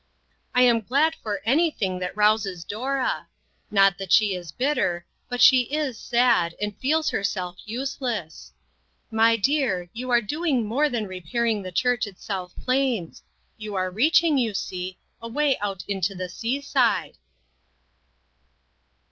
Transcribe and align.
I 0.55 0.63
am 0.63 0.81
glad 0.81 1.13
for 1.13 1.43
anything 1.45 1.99
that 1.99 2.17
rouses 2.17 2.63
Dora; 2.63 3.27
not 3.69 3.99
that 3.99 4.11
she 4.11 4.33
is 4.33 4.51
bitter, 4.51 5.05
but 5.29 5.41
she 5.43 5.71
is 5.71 5.95
sad, 5.95 6.55
and 6.59 6.75
feels 6.79 7.11
herself 7.11 7.57
use 7.65 8.01
less. 8.01 8.51
My 9.11 9.35
dear, 9.35 9.91
you 9.93 10.09
are 10.09 10.19
doing 10.19 10.65
more 10.65 10.89
than 10.89 11.05
repairing 11.05 11.61
the 11.61 11.71
church 11.71 12.07
at 12.07 12.19
South 12.19 12.55
Plains; 12.65 13.21
you 13.57 13.75
are 13.75 13.91
reaching, 13.91 14.39
you 14.39 14.55
see, 14.55 14.97
away 15.21 15.55
out 15.59 15.81
to 15.81 16.15
the 16.15 16.29
sea 16.29 16.61
side." 16.61 17.19